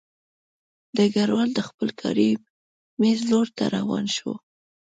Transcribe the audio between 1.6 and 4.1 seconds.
خپل کاري مېز لور ته روان